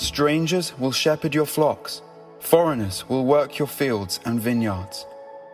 [0.00, 2.00] Strangers will shepherd your flocks,
[2.38, 5.04] foreigners will work your fields and vineyards,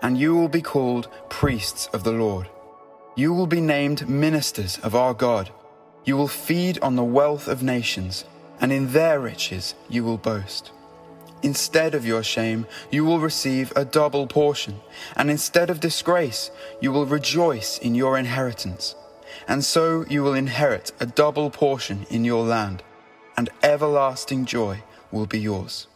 [0.02, 2.48] and you will be called priests of the Lord.
[3.16, 5.50] You will be named ministers of our God.
[6.04, 8.24] You will feed on the wealth of nations,
[8.60, 10.70] and in their riches you will boast.
[11.42, 14.78] Instead of your shame, you will receive a double portion,
[15.16, 18.94] and instead of disgrace, you will rejoice in your inheritance.
[19.48, 22.84] And so you will inherit a double portion in your land
[23.36, 25.86] and everlasting joy will be yours.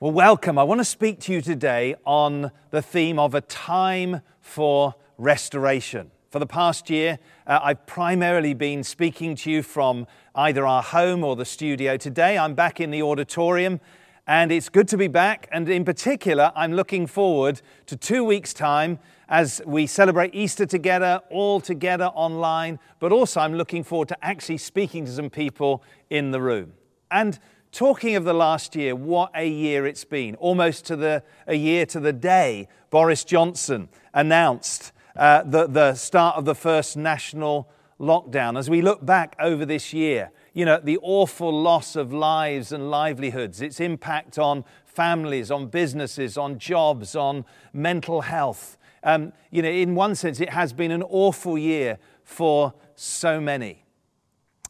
[0.00, 0.58] Well, welcome.
[0.58, 6.12] I want to speak to you today on the theme of a time for restoration.
[6.30, 11.24] For the past year, uh, I've primarily been speaking to you from either our home
[11.24, 11.96] or the studio.
[11.96, 13.80] Today, I'm back in the auditorium,
[14.26, 15.48] and it's good to be back.
[15.50, 21.20] And in particular, I'm looking forward to two weeks' time as we celebrate Easter together,
[21.30, 26.30] all together online, but also I'm looking forward to actually speaking to some people in
[26.30, 26.72] the room.
[27.10, 27.38] And
[27.70, 30.34] talking of the last year, what a year it's been.
[30.36, 36.36] Almost to the, a year to the day, Boris Johnson announced uh, the, the start
[36.36, 37.68] of the first national
[38.00, 38.58] lockdown.
[38.58, 42.90] As we look back over this year, you know, the awful loss of lives and
[42.90, 49.68] livelihoods, its impact on families, on businesses, on jobs, on mental health, um, you know,
[49.68, 53.84] in one sense, it has been an awful year for so many.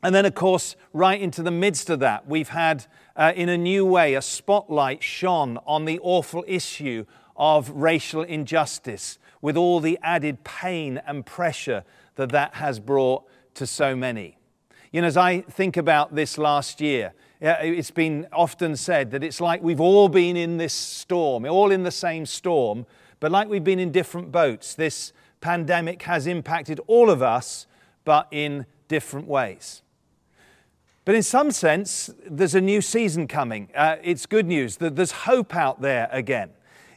[0.03, 3.59] And then, of course, right into the midst of that, we've had, uh, in a
[3.59, 7.05] new way, a spotlight shone on the awful issue
[7.37, 11.85] of racial injustice, with all the added pain and pressure
[12.17, 13.25] that that has brought
[13.55, 14.37] to so many.
[14.93, 19.41] You know, as I think about this last year, it's been often said that it's
[19.41, 22.87] like we've all been in this storm, all in the same storm,
[23.21, 27.67] but like we've been in different boats, this pandemic has impacted all of us,
[28.05, 29.83] but in different ways.
[31.05, 33.71] But in some sense, there's a new season coming.
[33.75, 34.77] Uh, it's good news.
[34.77, 36.51] that There's hope out there again.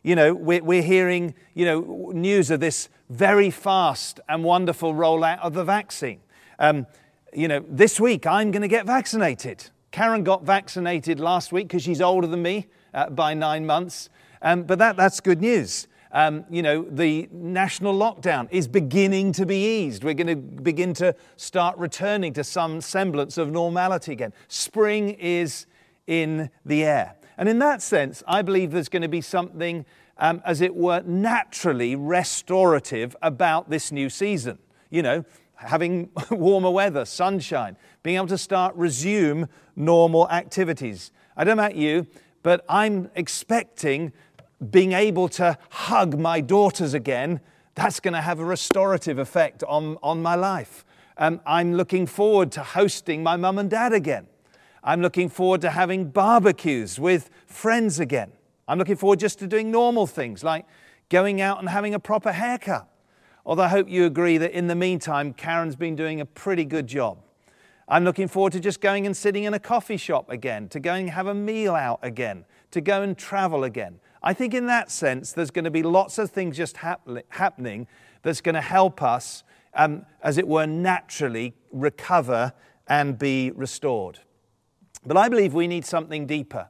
[0.04, 5.40] You know, we're, we're hearing, you know, news of this very fast and wonderful rollout
[5.40, 6.20] of the vaccine.
[6.60, 6.88] Um,
[7.34, 9.70] you know, this week I'm going to get vaccinated.
[9.92, 14.10] Karen got vaccinated last week because she's older than me uh, by nine months.
[14.42, 19.46] Um, but that, that's good news um, you know, the national lockdown is beginning to
[19.46, 20.04] be eased.
[20.04, 24.34] We're going to begin to start returning to some semblance of normality again.
[24.48, 25.66] Spring is
[26.08, 27.16] in the air.
[27.38, 29.86] And in that sense, I believe there's going to be something,
[30.18, 34.60] um, as it were, naturally restorative about this new season.
[34.90, 41.12] You know, having warmer weather, sunshine, being able to start resume normal activities.
[41.38, 42.08] I don't know about you,
[42.44, 44.12] but I'm expecting
[44.70, 47.40] being able to hug my daughters again,
[47.74, 50.86] that's going to have a restorative effect on, on my life.
[51.18, 54.28] Um, I'm looking forward to hosting my mum and dad again.
[54.84, 58.32] I'm looking forward to having barbecues with friends again.
[58.68, 60.66] I'm looking forward just to doing normal things like
[61.10, 62.88] going out and having a proper haircut.
[63.46, 66.88] Although I hope you agree that in the meantime, Karen's been doing a pretty good
[66.88, 67.20] job.
[67.88, 71.06] I'm looking forward to just going and sitting in a coffee shop again, to going
[71.06, 74.00] and have a meal out again, to go and travel again.
[74.24, 77.88] I think in that sense, there's going to be lots of things just happening
[78.22, 82.54] that's going to help us, um, as it were, naturally recover
[82.88, 84.20] and be restored.
[85.06, 86.68] But I believe we need something deeper.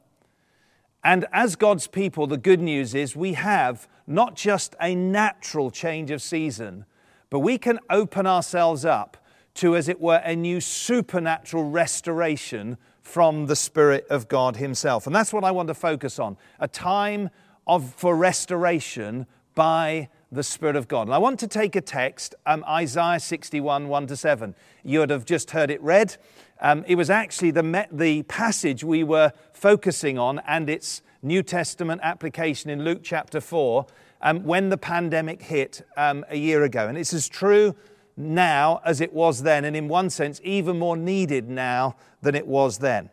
[1.04, 6.10] And as God's people, the good news is we have not just a natural change
[6.10, 6.86] of season,
[7.28, 9.16] but we can open ourselves up
[9.54, 15.06] to, as it were, a new supernatural restoration from the Spirit of God Himself.
[15.06, 17.30] And that's what I want to focus on a time
[17.66, 21.08] of, for restoration by the Spirit of God.
[21.08, 24.54] And I want to take a text, um, Isaiah 61, 1 to 7.
[24.82, 26.16] You would have just heard it read.
[26.60, 32.00] Um, it was actually the, the passage we were focusing on and its New Testament
[32.02, 33.86] application in Luke chapter 4
[34.22, 36.88] um, when the pandemic hit um, a year ago.
[36.88, 37.74] And it's as true
[38.16, 42.46] now as it was then, and in one sense, even more needed now than it
[42.46, 43.10] was then.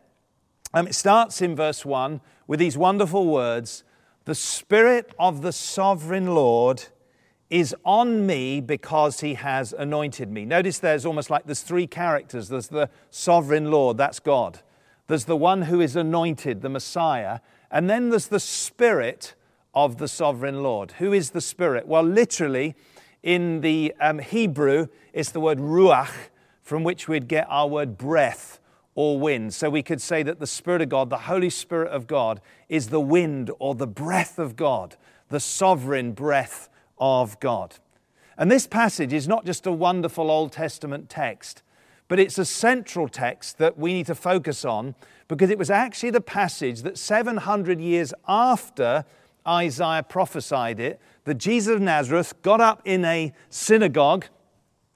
[0.74, 3.84] Um, it starts in verse 1 with these wonderful words
[4.30, 6.84] The Spirit of the sovereign Lord
[7.50, 10.46] is on me because he has anointed me.
[10.46, 14.60] Notice there's almost like there's three characters there's the sovereign Lord, that's God.
[15.08, 17.40] There's the one who is anointed, the Messiah.
[17.72, 19.34] And then there's the Spirit
[19.74, 20.92] of the sovereign Lord.
[21.00, 21.88] Who is the Spirit?
[21.88, 22.76] Well, literally,
[23.24, 26.14] in the um, Hebrew, it's the word ruach,
[26.62, 28.59] from which we'd get our word breath
[29.00, 29.54] or wind.
[29.54, 32.90] So we could say that the Spirit of God, the Holy Spirit of God, is
[32.90, 34.98] the wind or the breath of God,
[35.30, 36.68] the sovereign breath
[36.98, 37.76] of God.
[38.38, 41.64] And this passage is not just a wonderful Old Testament text,
[42.10, 44.96] but it's a central text that we need to focus on
[45.30, 49.06] because it was actually the passage that 700 years after
[49.48, 54.26] Isaiah prophesied it, that Jesus of Nazareth got up in a synagogue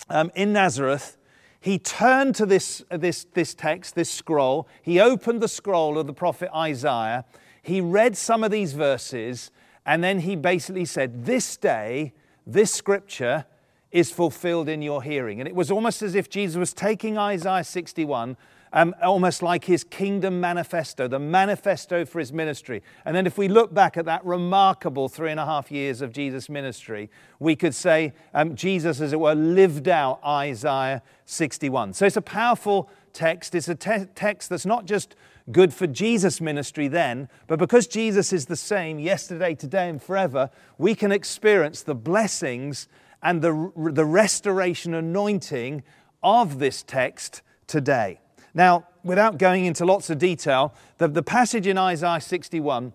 [0.09, 1.15] um, in Nazareth.
[1.63, 4.67] He turned to this, uh, this, this text, this scroll.
[4.81, 7.23] He opened the scroll of the prophet Isaiah.
[7.61, 9.49] He read some of these verses,
[9.85, 12.11] and then he basically said, This day,
[12.45, 13.45] this scripture
[13.93, 15.39] is fulfilled in your hearing.
[15.39, 18.35] And it was almost as if Jesus was taking Isaiah 61
[18.73, 22.81] um, almost like his kingdom manifesto, the manifesto for his ministry.
[23.05, 26.11] And then, if we look back at that remarkable three and a half years of
[26.11, 27.09] Jesus' ministry,
[27.39, 31.93] we could say um, Jesus, as it were, lived out Isaiah 61.
[31.93, 33.53] So it's a powerful text.
[33.53, 35.15] It's a te- text that's not just
[35.51, 40.49] good for Jesus' ministry then, but because Jesus is the same yesterday, today, and forever,
[40.77, 42.87] we can experience the blessings
[43.21, 45.83] and the, the restoration anointing
[46.23, 48.19] of this text today.
[48.53, 52.93] Now, without going into lots of detail, the, the passage in Isaiah 61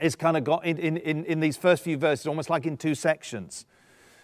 [0.00, 2.94] is kind of got in, in, in these first few verses, almost like in two
[2.94, 3.66] sections.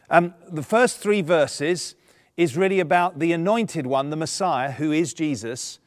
[0.08, 1.94] Um, the first three verses
[2.36, 5.78] is really about the anointed one, the Messiah, who is Jesus,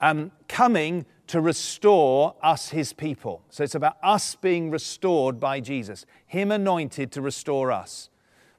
[0.00, 3.42] um, coming to restore us, his people.
[3.50, 8.10] So it's about us being restored by Jesus, him anointed to restore us.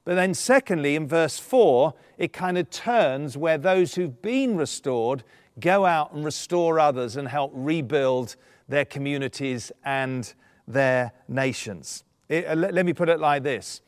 [0.05, 5.23] But then, secondly, in verse 4, it kind of turns where those who've been restored
[5.59, 8.35] go out and restore others and help rebuild
[8.67, 10.33] their communities and
[10.67, 12.03] their nations.
[12.29, 13.81] It, uh, let, let me put it like this.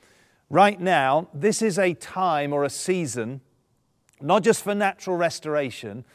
[0.49, 3.41] Right now, this is a time or a season,
[4.21, 6.05] not just for natural restoration,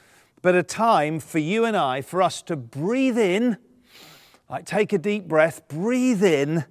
[0.42, 3.56] but a time for you and I, for us to breathe in,
[4.48, 6.64] like take a deep breath, breathe in,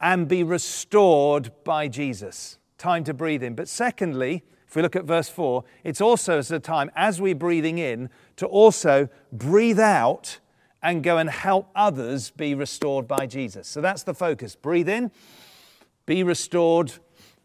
[0.00, 2.58] and be restored by Jesus.
[2.78, 3.54] Time to breathe in.
[3.54, 4.42] But secondly,
[4.72, 8.46] if we look at verse 4, it's also a time as we're breathing in to
[8.46, 10.38] also breathe out
[10.82, 13.68] and go and help others be restored by Jesus.
[13.68, 14.56] So that's the focus.
[14.56, 15.10] Breathe in,
[16.06, 16.90] be restored,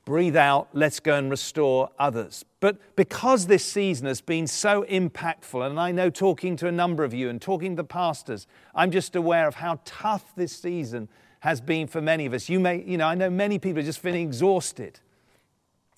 [0.06, 2.46] breathe out, let's go and restore others.
[2.62, 7.04] But because this season has been so impactful, and I know talking to a number
[7.04, 11.10] of you and talking to the pastors, I'm just aware of how tough this season
[11.42, 12.48] has been for many of us.
[12.48, 15.02] You may, you know, I know many people are just feeling exhausted.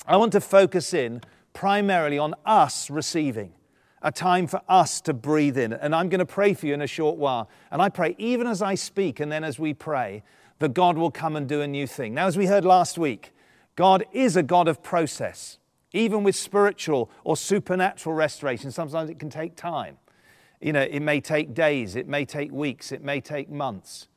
[0.09, 1.21] I want to focus in
[1.53, 3.53] primarily on us receiving,
[4.01, 5.71] a time for us to breathe in.
[5.71, 7.47] And I'm going to pray for you in a short while.
[7.69, 10.23] And I pray, even as I speak and then as we pray,
[10.57, 12.15] that God will come and do a new thing.
[12.15, 13.33] Now, as we heard last week,
[13.75, 15.59] God is a God of process.
[15.93, 19.99] Even with spiritual or supernatural restoration, sometimes it can take time.
[20.59, 24.07] You know, it may take days, it may take weeks, it may take months.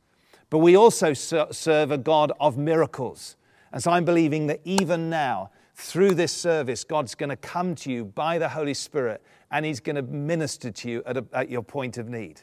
[0.49, 3.37] But we also serve a God of miracles.
[3.73, 7.91] And so I'm believing that even now, through this service, God's going to come to
[7.91, 11.51] you by the Holy Spirit and He's going to minister to you at, a, at,
[11.51, 12.43] your point of need.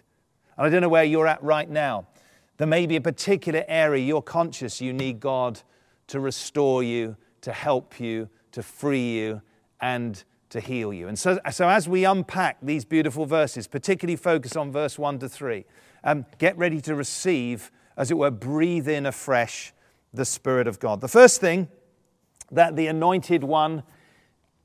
[0.58, 2.08] And I don't know where you're at right now.
[2.58, 5.62] There may be a particular area you're conscious you need God
[6.08, 9.42] to restore you, to help you, to free you,
[9.80, 11.08] and to heal you.
[11.08, 15.30] And so, so as we unpack these beautiful verses, particularly focus on verse 1 to
[15.30, 15.66] 3,
[16.04, 19.74] um, get ready to receive, as it were, breathe in afresh
[20.14, 21.02] the Spirit of God.
[21.02, 21.68] The first thing
[22.52, 23.84] that the anointed one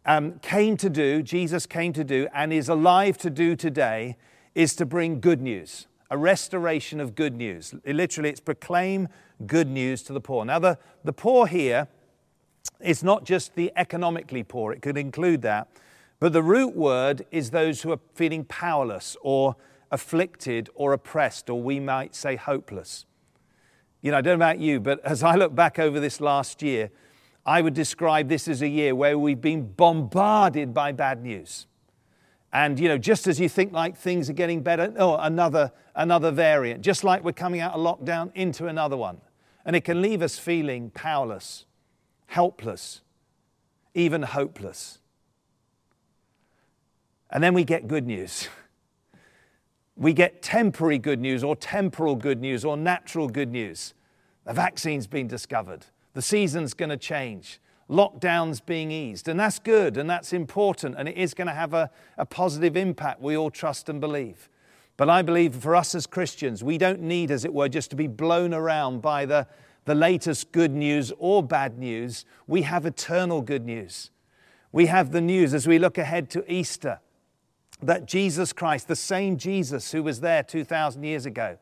[0.07, 4.17] um, came to do, Jesus came to do, and is alive to do today,
[4.55, 7.75] is to bring good news, a restoration of good news.
[7.87, 9.09] Literally, it's proclaim
[9.47, 10.45] good news to the poor.
[10.45, 11.89] Now, the, the poor here
[12.81, 15.69] is not just the economically poor, it could include that,
[16.21, 19.57] but the root word is those who are feeling powerless or
[19.91, 23.07] afflicted or oppressed, or we might say hopeless.
[24.03, 26.63] You know, I don't know about you, but as I look back over this last
[26.63, 26.91] year,
[27.47, 31.67] I would describe this as a year where we've been bombarded by bad news.
[32.53, 36.31] And you know, just as you think like things are getting better, oh, another another
[36.31, 36.83] variant.
[36.83, 39.21] Just like we're coming out of lockdown into another one.
[39.65, 41.67] And it can leave us feeling powerless,
[42.27, 43.01] helpless,
[43.95, 44.99] even hopeless.
[47.31, 48.49] And then we get good news.
[49.97, 53.95] We get temporary good news, or temporal good news, or natural good news.
[54.45, 55.87] The vaccine's been discovered.
[56.15, 57.61] The season's going to change.
[57.91, 59.29] Lockdown's being eased.
[59.29, 60.95] And that's good and that's important.
[60.97, 64.49] And it is going to have a, a positive impact, we all trust and believe.
[64.97, 67.97] But I believe for us as Christians, we don't need, as it were, just to
[67.97, 69.47] be blown around by the,
[69.85, 72.25] the latest good news or bad news.
[72.47, 74.11] We have eternal good news.
[74.71, 77.01] We have the news as we look ahead to Easter
[77.83, 81.59] that Jesus Christ, the same Jesus who was there 2,000 years ago,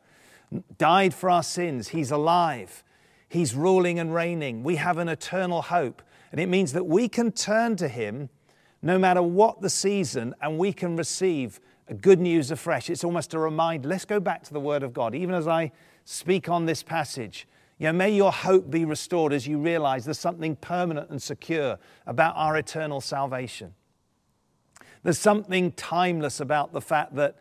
[0.77, 1.89] died for our sins.
[1.89, 2.83] He's alive.
[3.33, 4.63] He's ruling and reigning.
[4.63, 6.03] We have an eternal hope.
[6.31, 8.29] And it means that we can turn to Him
[8.83, 11.59] no matter what the season and we can receive
[11.99, 12.91] good news afresh.
[12.91, 13.89] It's almost a reminder.
[13.89, 15.15] Let's go back to the Word of God.
[15.15, 15.71] Even as I
[16.05, 17.47] speak on this passage,
[17.79, 21.79] you know, may your hope be restored as you realize there's something permanent and secure
[22.05, 23.73] about our eternal salvation.
[25.01, 27.37] There's something timeless about the fact that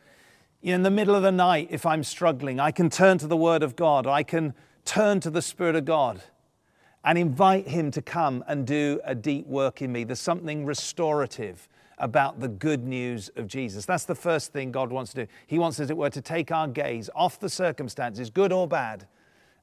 [0.63, 3.63] in the middle of the night, if I'm struggling, I can turn to the Word
[3.63, 6.23] of God, I can turn to the Spirit of God
[7.05, 10.05] and invite Him to come and do a deep work in me.
[10.05, 13.87] There's something restorative about the good news of Jesus.
[13.87, 15.33] That's the first thing God wants to do.
[15.47, 19.07] He wants, as it were, to take our gaze off the circumstances, good or bad,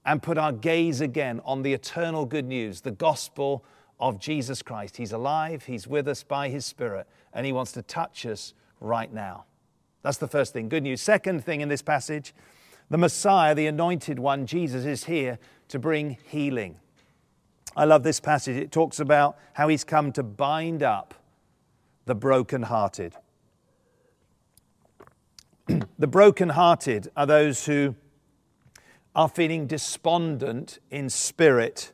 [0.06, 3.66] and put our gaze again on the eternal good news, the gospel
[4.00, 4.98] of Jesus Christ.
[4.98, 9.12] He's alive, He's with us by His Spirit, and He wants to touch us right
[9.12, 9.46] now.
[10.02, 10.70] That's the first thing.
[10.70, 11.02] Good news.
[11.02, 12.34] Second thing in this passage,
[12.90, 16.78] the Messiah, the anointed one, Jesus, is here to bring healing.
[17.76, 18.58] I love this passage.
[18.58, 21.14] It talks about how he's come to bind up
[22.06, 23.14] the brokenhearted.
[26.00, 27.96] the brokenhearted are those who
[29.16, 31.94] are feeling despondent in spirit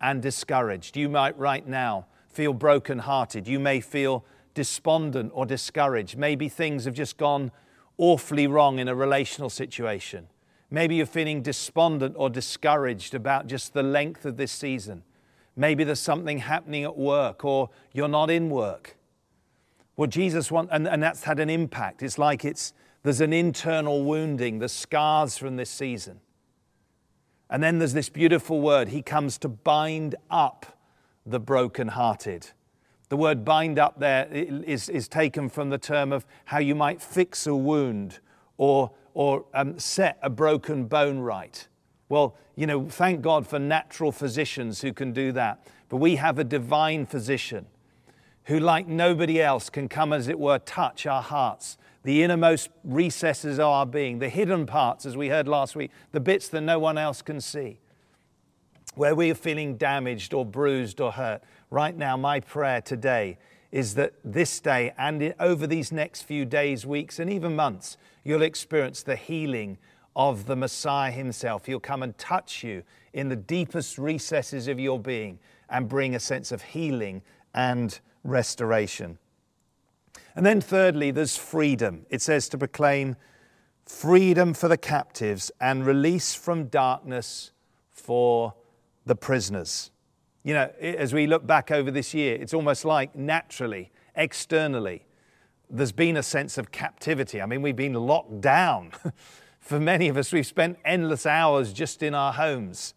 [0.00, 0.96] and discouraged.
[0.96, 3.46] You might right now feel brokenhearted.
[3.46, 4.24] You may feel
[4.54, 6.16] despondent or discouraged.
[6.16, 7.52] Maybe things have just gone
[7.98, 10.28] awfully wrong in a relational situation.
[10.70, 15.04] Maybe you're feeling despondent or discouraged about just the length of this season.
[15.56, 18.96] Maybe there's something happening at work or you're not in work.
[19.96, 22.02] Well, Jesus wants, and, and that's had an impact.
[22.02, 22.72] It's like it's,
[23.04, 26.20] there's an internal wounding, the scars from this season.
[27.48, 30.78] And then there's this beautiful word, He comes to bind up
[31.24, 32.50] the brokenhearted.
[33.08, 37.02] The word bind up there is, is taken from the term of how you might
[37.02, 38.18] fix a wound
[38.56, 41.68] or, or um, set a broken bone right.
[42.08, 45.66] Well, you know, thank God for natural physicians who can do that.
[45.88, 47.66] But we have a divine physician
[48.44, 53.58] who, like nobody else, can come, as it were, touch our hearts, the innermost recesses
[53.58, 56.78] of our being, the hidden parts, as we heard last week, the bits that no
[56.78, 57.78] one else can see.
[58.94, 63.38] Where we are feeling damaged or bruised or hurt, right now, my prayer today
[63.72, 68.42] is that this day and over these next few days, weeks, and even months, you'll
[68.42, 69.78] experience the healing
[70.14, 71.66] of the Messiah Himself.
[71.66, 76.20] He'll come and touch you in the deepest recesses of your being and bring a
[76.20, 79.18] sense of healing and restoration.
[80.36, 82.06] And then, thirdly, there's freedom.
[82.10, 83.16] It says to proclaim
[83.84, 87.50] freedom for the captives and release from darkness
[87.90, 88.54] for
[89.04, 89.90] the prisoners.
[90.44, 95.06] You know, as we look back over this year, it's almost like naturally, externally,
[95.70, 97.40] there's been a sense of captivity.
[97.40, 98.92] I mean, we've been locked down.
[99.60, 102.92] For many of us, we've spent endless hours just in our homes.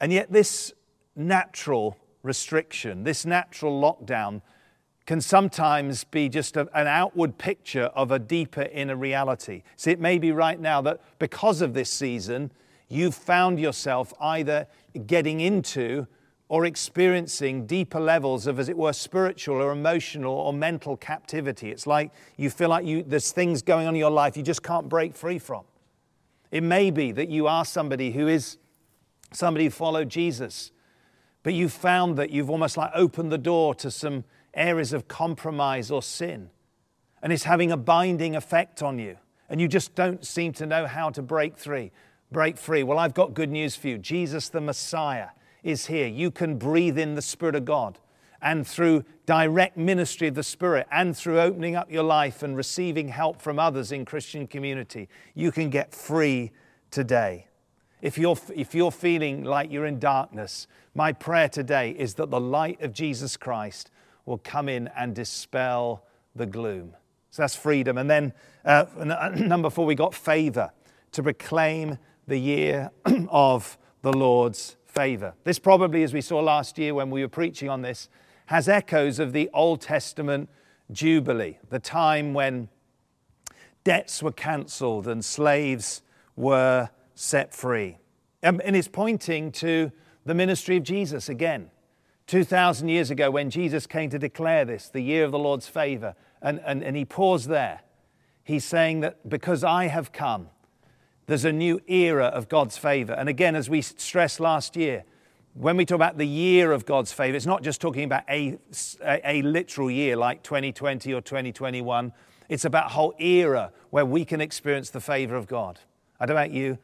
[0.00, 0.72] And yet, this
[1.14, 4.42] natural restriction, this natural lockdown,
[5.06, 9.62] can sometimes be just a, an outward picture of a deeper inner reality.
[9.76, 12.50] See, it may be right now that because of this season,
[12.88, 14.66] you've found yourself either
[15.06, 16.06] getting into
[16.48, 21.70] or experiencing deeper levels of, as it were, spiritual or emotional or mental captivity.
[21.70, 24.62] It's like you feel like you, there's things going on in your life you just
[24.62, 25.64] can't break free from.
[26.50, 28.58] It may be that you are somebody who is
[29.32, 30.72] somebody who followed Jesus,
[31.42, 35.90] but you've found that you've almost like opened the door to some areas of compromise
[35.90, 36.50] or sin,
[37.22, 39.16] and it's having a binding effect on you,
[39.48, 41.92] and you just don't seem to know how to break free
[42.32, 42.82] break free.
[42.82, 43.98] Well, I've got good news for you.
[43.98, 45.28] Jesus the Messiah
[45.62, 46.06] is here.
[46.06, 47.98] You can breathe in the Spirit of God.
[48.40, 53.08] And through direct ministry of the Spirit and through opening up your life and receiving
[53.08, 56.50] help from others in Christian community, you can get free
[56.90, 57.46] today.
[58.00, 62.40] If you're, if you're feeling like you're in darkness, my prayer today is that the
[62.40, 63.92] light of Jesus Christ
[64.26, 66.94] will come in and dispel the gloom.
[67.30, 67.96] So that's freedom.
[67.96, 68.32] And then
[68.64, 68.86] uh,
[69.36, 70.72] number four, we got favor
[71.12, 72.90] to proclaim the year
[73.30, 75.34] of the Lord's favor.
[75.44, 78.08] This probably, as we saw last year when we were preaching on this,
[78.46, 80.48] has echoes of the Old Testament
[80.90, 82.68] Jubilee, the time when
[83.84, 86.02] debts were cancelled and slaves
[86.36, 87.98] were set free.
[88.42, 89.92] Um, and it's pointing to
[90.24, 91.70] the ministry of Jesus again.
[92.26, 96.14] 2,000 years ago, when Jesus came to declare this, the year of the Lord's favor,
[96.40, 97.80] and, and, and he paused there,
[98.44, 100.48] he's saying that because I have come,
[101.32, 103.14] there's a new era of God's favor.
[103.14, 105.04] And again, as we stressed last year,
[105.54, 108.58] when we talk about the year of God's favor, it's not just talking about a,
[109.02, 112.12] a, a, literal year like 2020 or 2021.
[112.50, 115.80] It's about a whole era where we can experience the favor of God.
[116.20, 116.76] I don't know about you,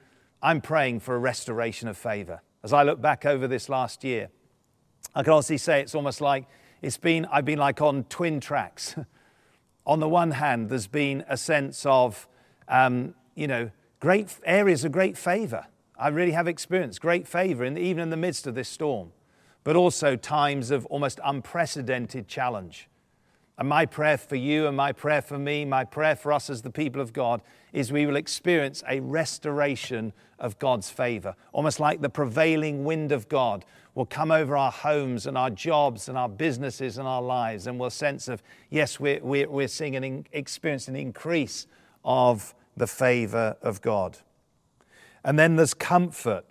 [0.43, 2.41] I'm praying for a restoration of favor.
[2.65, 4.31] As I look back over this last year,
[5.15, 6.47] I can honestly say it's almost like
[6.81, 8.97] it's been, I've been like on twin tracks.
[9.87, 12.27] on the one hand, there's been a sense of,
[12.67, 15.67] um, you know, great areas of great favor.
[15.99, 19.13] I really have experienced great favor, in, even in the midst of this storm,
[19.65, 22.89] but also times of almost unprecedented challenge.
[23.59, 26.63] And my prayer for you and my prayer for me, my prayer for us as
[26.63, 31.35] the people of God, is we will experience a restoration of God's favor.
[31.53, 33.65] Almost like the prevailing wind of God
[33.97, 37.67] will come over our homes and our jobs and our businesses and our lives.
[37.67, 41.67] And we'll sense of, yes, we're, we're, we're seeing an experience an increase
[42.05, 44.19] of the favor of God.
[45.25, 46.45] And then there's comfort.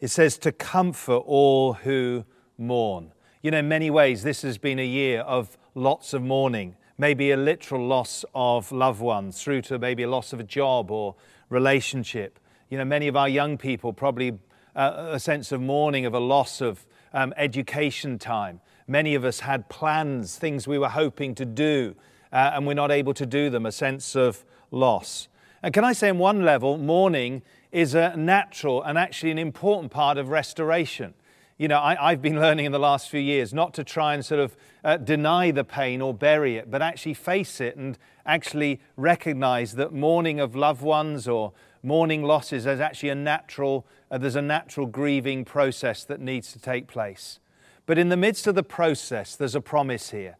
[0.00, 2.24] It says to comfort all who
[2.58, 3.12] mourn.
[3.42, 7.30] You know, in many ways, this has been a year of lots of mourning, maybe
[7.30, 11.14] a literal loss of loved ones, through to maybe a loss of a job or
[11.48, 12.38] relationship.
[12.68, 14.38] You know, many of our young people probably
[14.76, 18.60] uh, a sense of mourning of a loss of um, education time.
[18.86, 21.96] Many of us had plans, things we were hoping to do,
[22.32, 25.28] uh, and we're not able to do them, a sense of loss.
[25.62, 29.92] And can I say, on one level, mourning is a natural and actually an important
[29.92, 31.14] part of restoration
[31.60, 34.24] you know, I, have been learning in the last few years not to try and
[34.24, 38.80] sort of uh, deny the pain or bury it, but actually face it and actually
[38.96, 44.36] recognize that mourning of loved ones or mourning losses is actually a natural, uh, there's
[44.36, 47.40] a natural grieving process that needs to take place.
[47.84, 50.38] But in the midst of the process, there's a promise here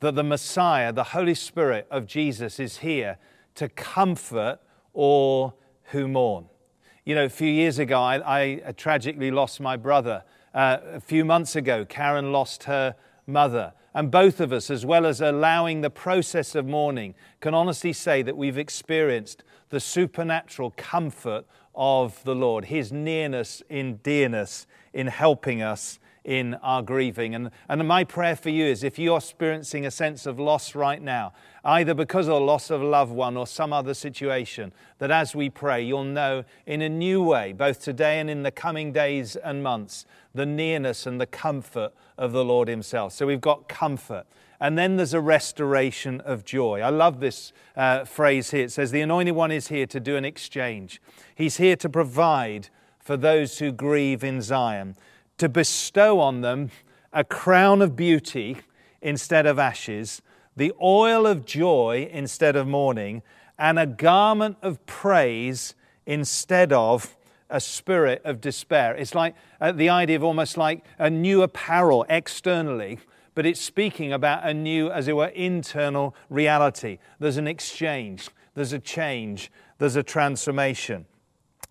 [0.00, 3.18] that the Messiah, the Holy Spirit of Jesus, is here
[3.56, 4.58] to comfort
[4.94, 6.46] all who mourn.
[7.04, 10.22] You know, a few years ago, I, I tragically lost my brother
[10.54, 12.94] uh, a few months ago, Karen lost her
[13.26, 13.72] mother.
[13.94, 18.22] And both of us, as well as allowing the process of mourning, can honestly say
[18.22, 25.62] that we've experienced the supernatural comfort of the Lord, His nearness in dearness in helping
[25.62, 27.34] us in our grieving.
[27.34, 31.02] And, and my prayer for you is if you're experiencing a sense of loss right
[31.02, 31.32] now,
[31.64, 35.34] either because of the loss of a loved one or some other situation, that as
[35.34, 39.36] we pray, you'll know in a new way, both today and in the coming days
[39.36, 43.12] and months, the nearness and the comfort of the Lord Himself.
[43.12, 44.26] So we've got comfort.
[44.60, 46.82] And then there's a restoration of joy.
[46.82, 48.64] I love this uh, phrase here.
[48.64, 51.02] It says, The Anointed One is here to do an exchange.
[51.34, 52.68] He's here to provide
[53.00, 54.94] for those who grieve in Zion
[55.38, 56.70] to bestow on them
[57.12, 58.56] a crown of beauty
[59.00, 60.22] instead of ashes,
[60.56, 63.22] the oil of joy instead of mourning,
[63.58, 65.74] and a garment of praise
[66.06, 67.16] instead of
[67.50, 68.94] a spirit of despair.
[68.94, 72.98] It's like uh, the idea of almost like a new apparel externally,
[73.34, 76.98] but it's speaking about a new, as it were, internal reality.
[77.18, 81.06] There's an exchange, there's a change, there's a transformation.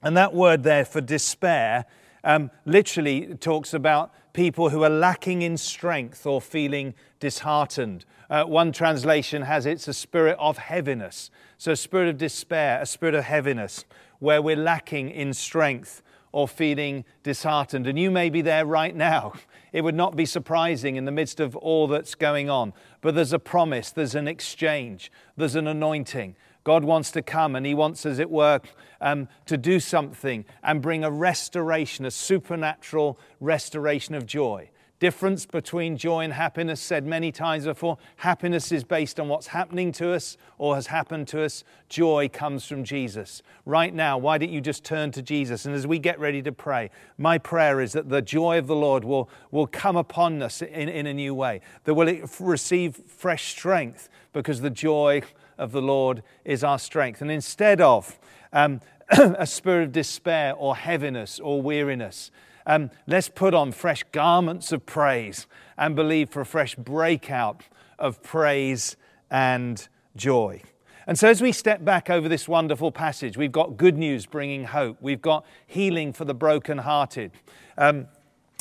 [0.03, 1.85] And that word there for despair
[2.23, 8.05] um, literally talks about people who are lacking in strength or feeling disheartened.
[8.29, 11.29] Uh, one translation has it's a spirit of heaviness.
[11.57, 13.85] So, a spirit of despair, a spirit of heaviness,
[14.19, 17.87] where we're lacking in strength or feeling disheartened.
[17.87, 19.33] And you may be there right now.
[19.73, 22.73] It would not be surprising in the midst of all that's going on.
[22.99, 26.35] But there's a promise, there's an exchange, there's an anointing.
[26.63, 28.61] God wants to come and He wants, as it were,
[28.99, 34.69] um, to do something and bring a restoration, a supernatural restoration of joy.
[35.01, 37.97] Difference between joy and happiness, said many times before.
[38.17, 41.63] Happiness is based on what's happening to us or has happened to us.
[41.89, 43.41] Joy comes from Jesus.
[43.65, 45.65] Right now, why don't you just turn to Jesus?
[45.65, 48.75] And as we get ready to pray, my prayer is that the joy of the
[48.75, 53.49] Lord will, will come upon us in, in a new way, that we'll receive fresh
[53.49, 55.23] strength because the joy
[55.61, 57.21] of the Lord is our strength.
[57.21, 58.19] And instead of
[58.51, 62.31] um, a spirit of despair or heaviness or weariness,
[62.65, 65.47] Um, let's put on fresh garments of praise
[65.77, 67.63] and believe for a fresh breakout
[67.97, 68.97] of praise
[69.29, 70.61] and joy.
[71.07, 74.65] And so, as we step back over this wonderful passage, we've got good news bringing
[74.65, 74.97] hope.
[75.01, 77.31] We've got healing for the brokenhearted.
[77.77, 78.07] Um,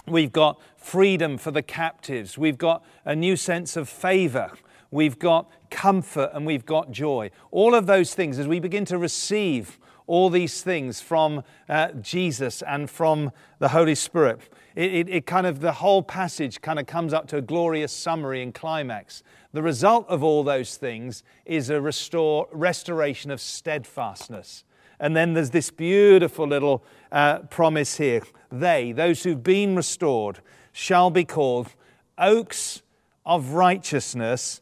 [0.06, 2.38] we've got freedom for the captives.
[2.38, 4.50] We've got a new sense of favor.
[4.90, 7.30] We've got comfort and we've got joy.
[7.50, 12.62] All of those things, as we begin to receive all these things from uh, Jesus
[12.62, 14.40] and from the Holy Spirit,
[14.74, 17.92] it, it, it, kind of, the whole passage kind of comes up to a glorious
[17.92, 19.22] summary and climax.
[19.52, 24.64] The result of all those things is a restore, restoration of steadfastness.
[24.98, 28.22] And then there's this beautiful little uh, promise here.
[28.50, 30.40] They, those who've been restored,
[30.72, 31.74] shall be called
[32.18, 32.82] oaks
[33.24, 34.60] of righteousness,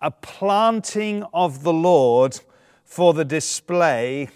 [0.00, 2.40] a planting of the Lord
[2.84, 4.28] for the display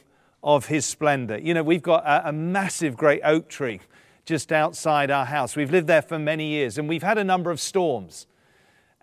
[0.42, 1.38] of his splendor.
[1.38, 3.80] You know, we've got a, a massive, great oak tree
[4.24, 5.56] just outside our house.
[5.56, 8.26] We've lived there for many years and we've had a number of storms.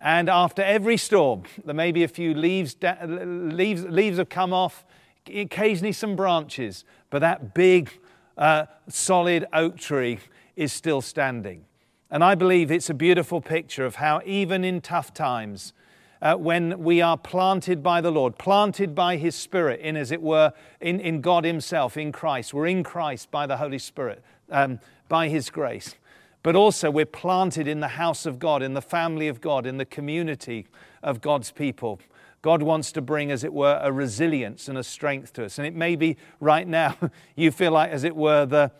[0.00, 4.84] And after every storm, there may be a few leaves, leaves, leaves have come off,
[5.32, 7.90] occasionally some branches, but that big,
[8.36, 10.18] uh, solid oak tree
[10.56, 11.64] is still standing.
[12.10, 15.72] And I believe it's a beautiful picture of how, even in tough times,
[16.22, 20.22] uh, when we are planted by the Lord, planted by His Spirit, in as it
[20.22, 24.78] were, in, in God Himself, in Christ, we're in Christ by the Holy Spirit, um,
[25.08, 25.96] by His grace
[26.42, 29.76] but also we're planted in the house of God, in the family of God, in
[29.76, 30.66] the community
[31.02, 32.00] of God's people.
[32.42, 35.58] God wants to bring, as it were, a resilience and a strength to us.
[35.58, 36.96] And it may be right now
[37.36, 38.72] you feel like, as it were, the,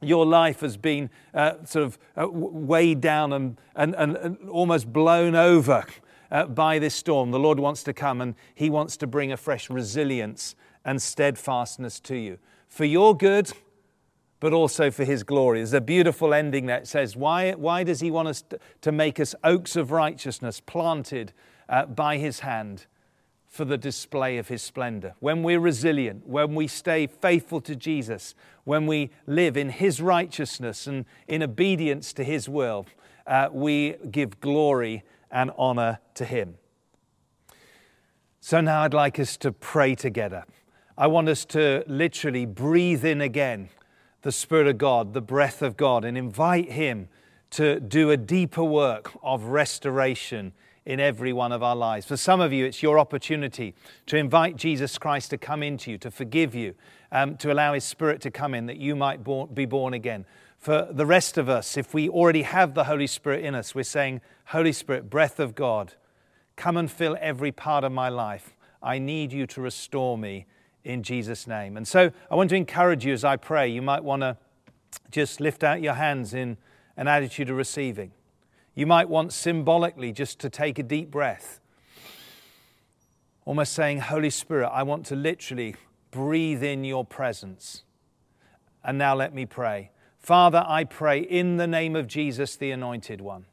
[0.00, 5.34] your life has been uh, sort of uh, weighed down and, and, and, almost blown
[5.34, 5.84] over
[6.30, 7.30] uh, by this storm.
[7.30, 12.00] The Lord wants to come and He wants to bring a fresh resilience and steadfastness
[12.00, 12.38] to you.
[12.68, 13.52] For your good
[14.44, 15.60] but also for his glory.
[15.60, 18.44] There's a beautiful ending that says, Why, why does he want us
[18.82, 21.32] to make us oaks of righteousness planted
[21.66, 22.84] uh, by his hand
[23.48, 25.14] for the display of his splendor?
[25.20, 28.34] When we're resilient, when we stay faithful to Jesus,
[28.64, 32.84] when we live in his righteousness and in obedience to his will,
[33.26, 36.54] uh, we give glory and honor to him.
[38.40, 40.44] So now I'd like us to pray together.
[40.96, 43.68] I want us to literally breathe in again
[44.22, 47.08] the Spirit of God, the breath of God, and invite Him
[47.50, 50.52] to do a deeper work of restoration
[50.86, 52.06] in every one of our lives.
[52.06, 53.74] For some of you, it's your opportunity
[54.06, 56.74] to invite Jesus Christ to come into you, to forgive you,
[57.10, 60.26] um, to allow His Spirit to come in that you might be born again.
[60.64, 63.82] For the rest of us, if we already have the Holy Spirit in us, we're
[63.82, 65.92] saying, Holy Spirit, breath of God,
[66.56, 68.56] come and fill every part of my life.
[68.82, 70.46] I need you to restore me
[70.82, 71.76] in Jesus' name.
[71.76, 74.38] And so I want to encourage you as I pray, you might want to
[75.10, 76.56] just lift out your hands in
[76.96, 78.12] an attitude of receiving.
[78.74, 81.60] You might want symbolically just to take a deep breath,
[83.44, 85.76] almost saying, Holy Spirit, I want to literally
[86.10, 87.82] breathe in your presence.
[88.82, 89.90] And now let me pray.
[90.24, 93.44] Father, I pray in the name of Jesus, the Anointed One,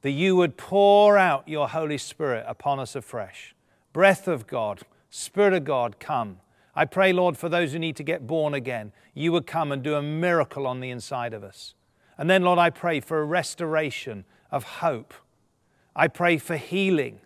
[0.00, 3.54] that you would pour out your Holy Spirit upon us afresh.
[3.92, 6.40] Breath of God, Spirit of God, come
[6.74, 9.82] I pray, Lord, for those who need to get born again, you would come and
[9.82, 11.74] do a miracle on the inside of us.
[12.16, 15.14] And then, Lord, I pray for a restoration of hope.
[15.94, 17.20] I pray for healing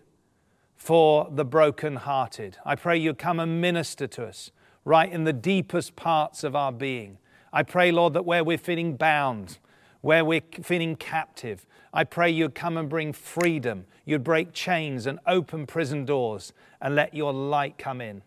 [0.75, 2.57] for the brokenhearted.
[2.65, 4.51] I pray you come and minister to us
[4.83, 7.17] right in the deepest parts of our being.
[7.57, 9.57] I pray, Lord, that where we're feeling bound,
[10.01, 13.87] where we're feeling captive, I pray you'd come and bring freedom.
[14.05, 18.21] You'd break chains and open prison doors and let your light come in.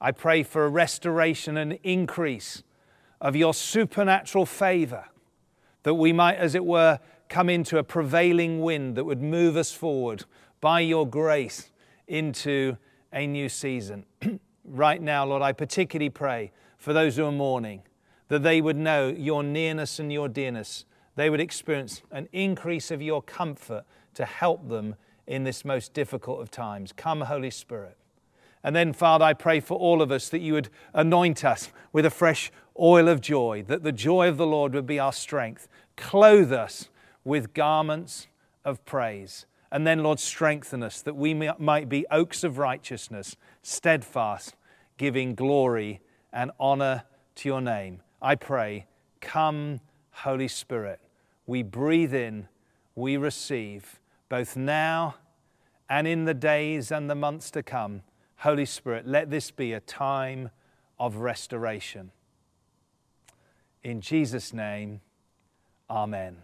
[0.00, 2.64] I pray for a restoration and increase
[3.20, 5.04] of your supernatural favor,
[5.84, 9.70] that we might, as it were, come into a prevailing wind that would move us
[9.70, 10.24] forward
[10.60, 11.70] by your grace
[12.08, 12.76] into
[13.12, 14.06] a new season.
[14.64, 17.82] right now, Lord, I particularly pray for those who are mourning,
[18.32, 20.86] that they would know your nearness and your dearness.
[21.16, 24.94] They would experience an increase of your comfort to help them
[25.26, 26.92] in this most difficult of times.
[26.92, 27.98] Come, Holy Spirit.
[28.64, 32.06] And then, Father, I pray for all of us that you would anoint us with
[32.06, 35.68] a fresh oil of joy, that the joy of the Lord would be our strength.
[35.98, 36.88] Clothe us
[37.24, 38.28] with garments
[38.64, 39.44] of praise.
[39.70, 44.54] And then, Lord, strengthen us that we might be oaks of righteousness, steadfast,
[44.96, 46.00] giving glory
[46.32, 47.02] and honor
[47.34, 48.00] to your name.
[48.22, 48.86] I pray,
[49.20, 49.80] come,
[50.12, 51.00] Holy Spirit.
[51.46, 52.48] We breathe in,
[52.94, 55.16] we receive, both now
[55.90, 58.02] and in the days and the months to come
[58.42, 60.50] Holy Spirit, let this be a time
[60.98, 62.10] of restoration.
[63.84, 65.00] In Jesus' name,
[65.88, 66.38] Amen.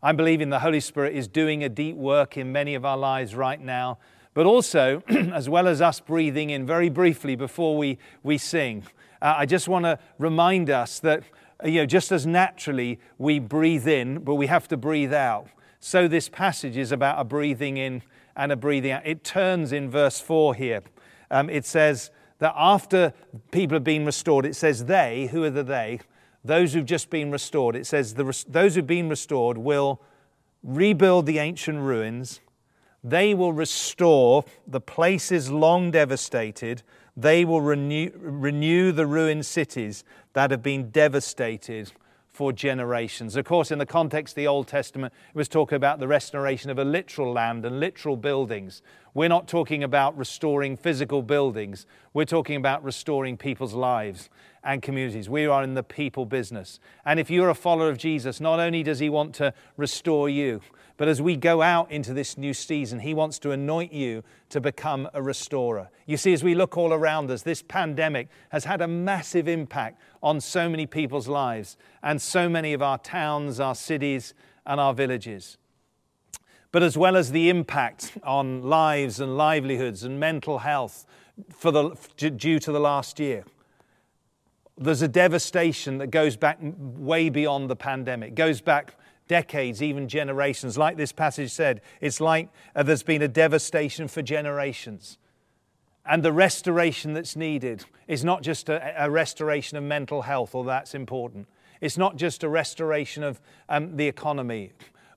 [0.00, 3.34] I'm believing the Holy Spirit is doing a deep work in many of our lives
[3.34, 3.98] right now,
[4.32, 8.84] but also, as well as us breathing in very briefly before we, we sing,
[9.24, 11.24] uh, I just want to remind us that,
[11.64, 15.48] uh, you know, just as naturally we breathe in, but we have to breathe out.
[15.80, 18.02] So this passage is about a breathing in
[18.36, 19.06] and a breathing out.
[19.06, 20.82] It turns in verse 4 here.
[21.30, 23.12] Um, it says that after
[23.50, 25.98] people have been restored, it says they, who are the they?
[26.44, 30.00] those who've just been restored, it says the, those who've been restored will
[30.62, 32.40] rebuild the ancient ruins.
[33.02, 36.82] They will restore the places long devastated.
[37.16, 41.92] They will renew, renew the ruined cities that have been devastated
[42.34, 43.36] for generations.
[43.36, 46.68] Of course, in the context of the Old Testament, it was talking about the restoration
[46.68, 48.82] of a literal land and literal buildings.
[49.14, 54.28] We're not talking about restoring physical buildings, we're talking about restoring people's lives
[54.64, 55.28] and communities.
[55.28, 56.80] We are in the people business.
[57.04, 60.60] And if you're a follower of Jesus, not only does he want to restore you,
[60.96, 64.60] but as we go out into this new season, He wants to anoint you to
[64.60, 65.90] become a restorer.
[66.06, 70.00] You see, as we look all around us, this pandemic has had a massive impact
[70.22, 74.34] on so many people's lives and so many of our towns, our cities,
[74.66, 75.58] and our villages.
[76.74, 81.06] But as well as the impact on lives and livelihoods and mental health
[81.48, 83.44] for the, due to the last year,
[84.76, 88.96] there's a devastation that goes back way beyond the pandemic, goes back
[89.28, 90.76] decades, even generations.
[90.76, 95.18] Like this passage said, it's like uh, there's been a devastation for generations.
[96.04, 100.70] And the restoration that's needed is not just a, a restoration of mental health, although
[100.70, 101.46] that's important.
[101.80, 104.72] It's not just a restoration of um, the economy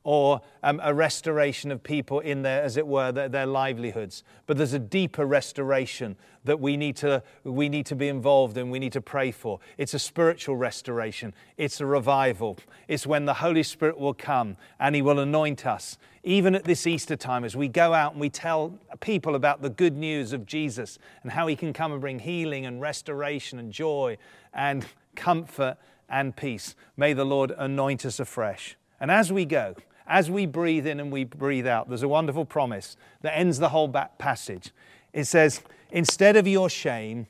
[0.07, 4.23] or um, a restoration of people in their, as it were, their, their, livelihoods.
[4.45, 6.15] But there's a deeper restoration
[6.45, 9.59] that we need, to, we need to be involved in, we need to pray for.
[9.77, 12.57] It's a spiritual restoration, it's a revival.
[12.87, 15.97] It's when the Holy Spirit will come and He will anoint us.
[16.23, 19.69] Even at this Easter time, as we go out and we tell people about the
[19.69, 23.73] good news of Jesus and how He can come and bring healing and restoration and
[23.73, 24.17] joy
[24.53, 24.85] and
[25.17, 25.75] comfort
[26.07, 28.77] and peace, may the Lord anoint us afresh.
[29.01, 29.75] And as we go,
[30.07, 33.69] as we breathe in and we breathe out, there's a wonderful promise that ends the
[33.69, 34.71] whole passage.
[35.13, 37.27] It says, Instead of your shame,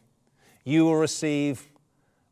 [0.64, 1.68] you will receive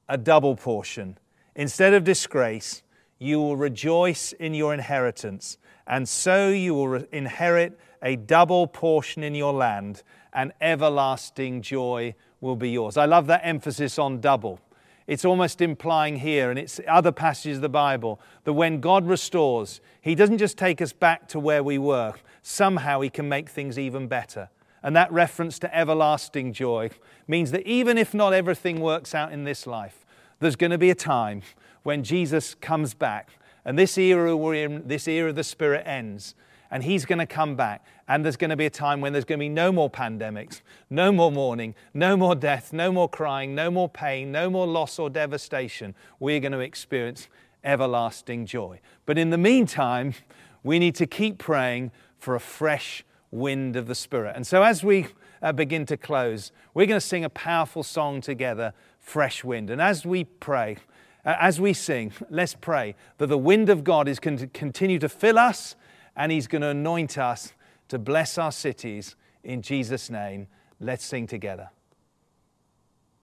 [0.09, 1.17] a double portion.
[1.55, 2.83] Instead of disgrace,
[3.17, 9.23] you will rejoice in your inheritance, and so you will re- inherit a double portion
[9.23, 10.03] in your land,
[10.33, 12.97] and everlasting joy will be yours.
[12.97, 14.59] I love that emphasis on double.
[15.07, 19.81] It's almost implying here, and it's other passages of the Bible, that when God restores,
[20.01, 23.77] He doesn't just take us back to where we were, somehow He can make things
[23.77, 24.49] even better.
[24.81, 26.89] And that reference to everlasting joy
[27.27, 30.05] means that even if not everything works out in this life,
[30.39, 31.41] there's going to be a time
[31.83, 33.31] when Jesus comes back
[33.65, 36.35] and this era we're in, this era of the Spirit ends,
[36.75, 37.85] and he's going to come back.
[38.09, 40.59] And there's going to be a time when there's going to be no more pandemics,
[40.89, 44.99] no more mourning, no more death, no more crying, no more pain, no more loss
[44.99, 45.95] or devastation.
[46.19, 47.29] We're going to experience
[47.63, 48.81] everlasting joy.
[49.05, 50.15] But in the meantime,
[50.63, 54.33] we need to keep praying for a fresh wind of the Spirit.
[54.35, 55.07] And so as we
[55.41, 59.69] uh, begin to close, we're going to sing a powerful song together, Fresh Wind.
[59.69, 60.75] And as we pray,
[61.23, 64.99] uh, as we sing, let's pray that the wind of God is going to continue
[64.99, 65.77] to fill us
[66.15, 67.53] and He's going to anoint us
[67.87, 70.47] to bless our cities in Jesus' name.
[70.79, 71.69] Let's sing together.